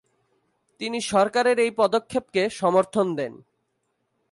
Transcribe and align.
তিনি 0.81 0.99
সরকারের 1.01 1.57
এই 1.59 1.71
পদক্ষেপকে 1.71 2.41
সমর্থন 2.49 3.07
দেন। 3.15 3.33